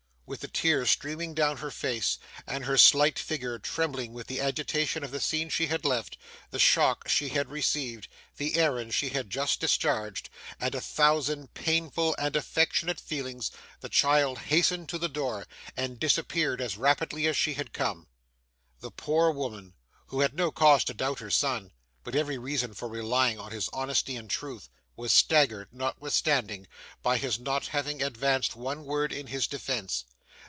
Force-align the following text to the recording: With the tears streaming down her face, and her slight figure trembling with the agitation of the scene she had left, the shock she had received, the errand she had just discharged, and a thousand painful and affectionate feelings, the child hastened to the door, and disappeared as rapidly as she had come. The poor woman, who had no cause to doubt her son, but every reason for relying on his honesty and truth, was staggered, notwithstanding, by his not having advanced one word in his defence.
With 0.27 0.39
the 0.39 0.47
tears 0.47 0.89
streaming 0.89 1.33
down 1.33 1.57
her 1.57 1.71
face, 1.71 2.17
and 2.47 2.63
her 2.63 2.77
slight 2.77 3.19
figure 3.19 3.59
trembling 3.59 4.13
with 4.13 4.27
the 4.27 4.39
agitation 4.39 5.03
of 5.03 5.11
the 5.11 5.19
scene 5.19 5.49
she 5.49 5.67
had 5.67 5.83
left, 5.83 6.17
the 6.51 6.57
shock 6.57 7.09
she 7.09 7.27
had 7.27 7.49
received, 7.49 8.07
the 8.37 8.55
errand 8.55 8.93
she 8.93 9.09
had 9.09 9.29
just 9.29 9.59
discharged, 9.59 10.29
and 10.57 10.73
a 10.73 10.79
thousand 10.79 11.53
painful 11.53 12.15
and 12.17 12.37
affectionate 12.37 12.97
feelings, 13.01 13.51
the 13.81 13.89
child 13.89 14.39
hastened 14.39 14.87
to 14.87 14.97
the 14.97 15.09
door, 15.09 15.47
and 15.75 15.99
disappeared 15.99 16.61
as 16.61 16.77
rapidly 16.77 17.27
as 17.27 17.35
she 17.35 17.55
had 17.55 17.73
come. 17.73 18.07
The 18.79 18.89
poor 18.89 19.31
woman, 19.31 19.73
who 20.07 20.21
had 20.21 20.33
no 20.33 20.49
cause 20.49 20.85
to 20.85 20.93
doubt 20.93 21.19
her 21.19 21.29
son, 21.29 21.73
but 22.05 22.15
every 22.15 22.37
reason 22.37 22.73
for 22.73 22.87
relying 22.87 23.37
on 23.37 23.51
his 23.51 23.67
honesty 23.73 24.15
and 24.15 24.29
truth, 24.29 24.69
was 24.95 25.11
staggered, 25.11 25.67
notwithstanding, 25.73 26.67
by 27.03 27.17
his 27.17 27.37
not 27.37 27.67
having 27.67 28.01
advanced 28.01 28.55
one 28.55 28.85
word 28.85 29.11
in 29.11 29.27
his 29.27 29.45
defence. 29.45 30.05